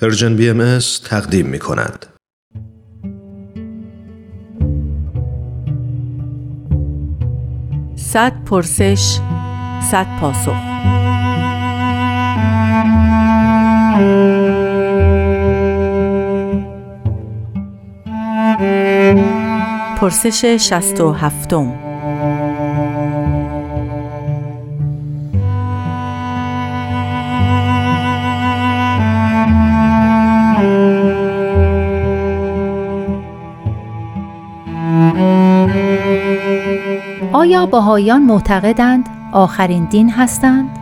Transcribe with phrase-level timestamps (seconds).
[0.00, 2.06] پرژن بی ام تقدیم می کند.
[7.96, 9.18] صد پرسش
[9.90, 10.56] صد پاسخ
[20.00, 21.87] پرسش شست و هفتم
[37.32, 40.78] آیا باهایان معتقدند آخرین دین هستند؟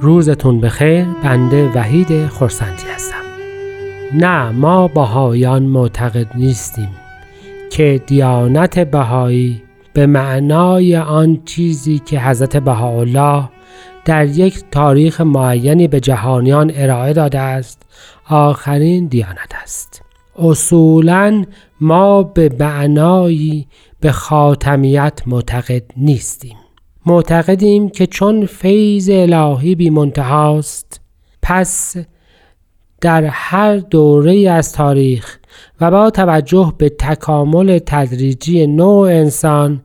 [0.00, 3.14] روزتون بخیر بنده وحید خورسندی هستم
[4.14, 7.07] نه ما باهایان معتقد نیستیم
[7.78, 9.62] که دیانت بهایی
[9.92, 13.48] به معنای آن چیزی که حضرت بهاءالله
[14.04, 17.82] در یک تاریخ معینی به جهانیان ارائه داده است
[18.28, 20.02] آخرین دیانت است.
[20.38, 21.44] اصولا
[21.80, 23.66] ما به معنایی
[24.00, 26.56] به خاتمیت معتقد نیستیم.
[27.06, 31.00] معتقدیم که چون فیض الهی بی منتهاست
[31.42, 31.96] پس
[33.00, 35.37] در هر دوره از تاریخ
[35.80, 39.80] و با توجه به تکامل تدریجی نوع انسان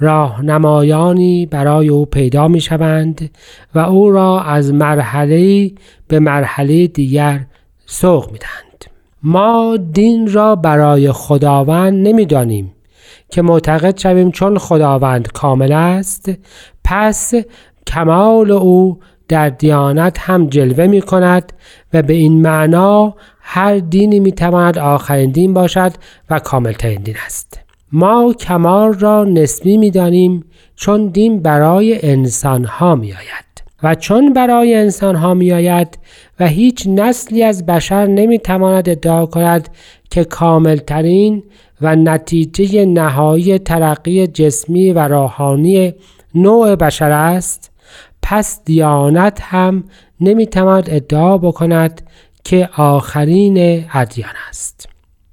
[0.00, 3.30] راهنمایانی برای او پیدا می شوند
[3.74, 5.70] و او را از مرحله
[6.08, 7.46] به مرحله دیگر
[7.86, 8.84] سوق می دهند.
[9.22, 12.72] ما دین را برای خداوند نمی‌دانیم
[13.30, 16.30] که معتقد شویم چون خداوند کامل است
[16.84, 17.34] پس
[17.86, 21.52] کمال او در دیانت هم جلوه می کند
[21.94, 23.14] و به این معنا
[23.50, 25.92] هر دینی می تواند آخرین دین باشد
[26.30, 27.60] و کاملترین دین است.
[27.92, 30.44] ما کمال را نسبی می دانیم
[30.76, 33.62] چون دین برای انسان ها می آید.
[33.82, 35.98] و چون برای انسان ها می آید
[36.40, 39.68] و هیچ نسلی از بشر نمی تواند ادعا کند
[40.10, 41.42] که کاملترین
[41.80, 45.94] و نتیجه نهایی ترقی جسمی و روحانی
[46.34, 47.70] نوع بشر است
[48.22, 49.84] پس دیانت هم
[50.20, 52.02] نمی‌تواند ادعا بکند
[52.48, 54.88] که آخرین ادیان است.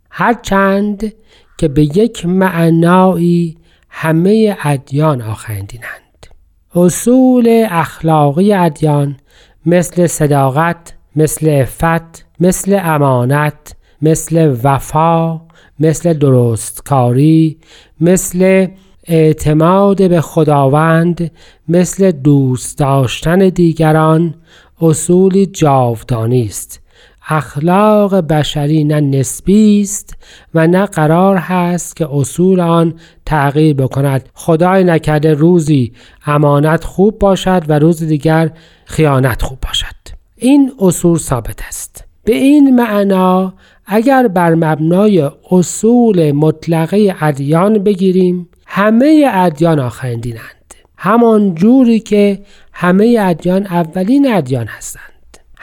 [0.09, 1.13] هرچند
[1.57, 3.57] که به یک معنایی
[3.89, 6.27] همه ادیان آخرین دینند
[6.75, 9.17] اصول اخلاقی ادیان
[9.65, 15.41] مثل صداقت مثل عفت مثل امانت مثل وفا
[15.79, 17.57] مثل درستکاری
[18.01, 18.67] مثل
[19.07, 21.31] اعتماد به خداوند
[21.67, 24.35] مثل دوست داشتن دیگران
[24.81, 26.84] اصولی جاودانی است.
[27.27, 30.17] اخلاق بشری نه نسبی است
[30.53, 32.93] و نه قرار هست که اصول آن
[33.25, 34.29] تغییر بکند.
[34.33, 35.93] خدای نکرده روزی
[36.25, 38.51] امانت خوب باشد و روز دیگر
[38.85, 39.95] خیانت خوب باشد.
[40.35, 42.05] این اصول ثابت است.
[42.23, 43.53] به این معنا
[43.85, 50.73] اگر بر مبنای اصول مطلقه ادیان بگیریم همه ادیان آخرین دینند.
[50.97, 52.39] همان جوری که
[52.73, 55.14] همه ادیان اولین ادیان هستند.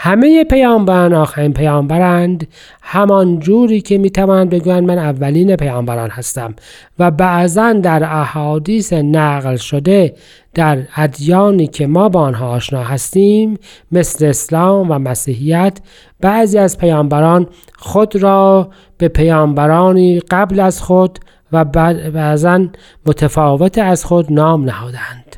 [0.04, 2.48] همه پیامبران آخرین پیامبرند
[2.82, 6.54] همان جوری که می‌توانند بگویند من اولین پیامبران هستم
[6.98, 10.14] و بعضا در احادیث نقل شده
[10.54, 13.58] در ادیانی که ما با آنها آشنا هستیم
[13.92, 15.78] مثل اسلام و مسیحیت
[16.20, 17.46] بعضی از پیامبران
[17.78, 21.18] خود را به پیامبرانی قبل از خود
[21.52, 22.66] و بعضا
[23.06, 25.36] متفاوت از خود نام نهادند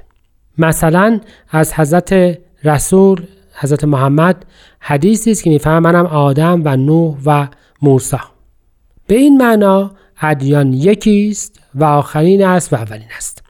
[0.59, 1.21] مثلا
[1.51, 3.23] از حضرت رسول
[3.55, 4.45] حضرت محمد
[4.81, 7.47] حدیثی است که میفهمنم آدم و نوح و
[7.83, 8.17] موسی.
[9.07, 13.43] به این معنا ادیان یکی است و آخرین است و اولین است.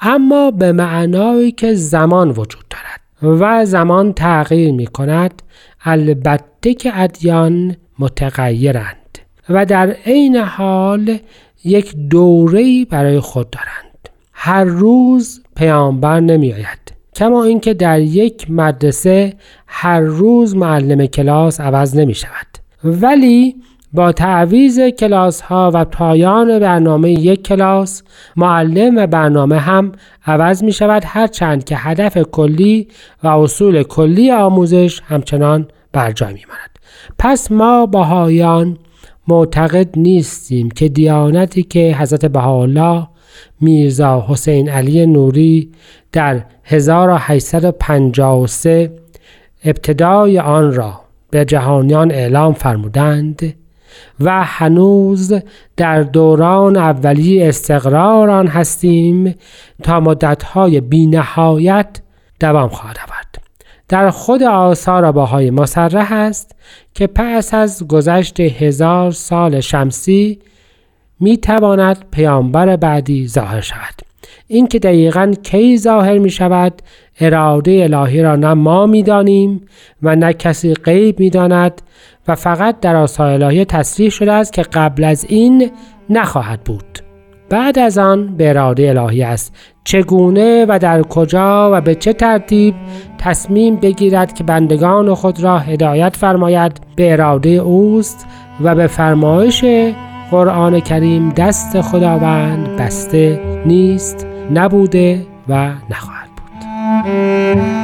[0.00, 5.42] اما به معنایی که زمان وجود دارد و زمان تغییر می کند
[5.84, 9.18] البته که ادیان متغیرند
[9.48, 11.18] و در عین حال
[11.64, 14.08] یک دوره برای خود دارند.
[14.32, 19.34] هر روز پیامبر نمی آید کما اینکه در یک مدرسه
[19.66, 22.46] هر روز معلم کلاس عوض نمی شود
[22.84, 23.56] ولی
[23.92, 28.02] با تعویز کلاس ها و پایان برنامه یک کلاس
[28.36, 29.92] معلم و برنامه هم
[30.26, 32.88] عوض می شود هرچند که هدف کلی
[33.22, 36.78] و اصول کلی آموزش همچنان بر جای می ماند.
[37.18, 38.78] پس ما بهایان
[39.28, 43.06] معتقد نیستیم که دیانتی که حضرت بهاءالله
[43.60, 45.70] میرزا حسین علی نوری
[46.12, 48.92] در 1853
[49.64, 53.54] ابتدای آن را به جهانیان اعلام فرمودند
[54.20, 55.34] و هنوز
[55.76, 59.34] در دوران اولی استقرار آن هستیم
[59.82, 62.00] تا مدتهای بینهایت
[62.40, 63.38] دوام خواهد آورد.
[63.88, 66.56] در خود آثار باهای مسرح است
[66.94, 70.38] که پس از گذشت هزار سال شمسی
[71.20, 73.94] می تواند پیامبر بعدی ظاهر شود.
[74.48, 76.82] اینکه دقیقا کی ظاهر می شود
[77.20, 79.60] اراده الهی را نه ما می دانیم
[80.02, 81.82] و نه کسی غیب می داند
[82.28, 85.70] و فقط در آثار الهی تصریح شده است که قبل از این
[86.10, 86.98] نخواهد بود.
[87.50, 89.54] بعد از آن به اراده الهی است.
[89.84, 92.74] چگونه و در کجا و به چه ترتیب
[93.18, 98.26] تصمیم بگیرد که بندگان خود را هدایت فرماید به اراده اوست
[98.60, 99.64] و به فرمایش
[100.30, 107.77] قرآن کریم دست خداوند بسته نیست نبوده و نخواهد بود.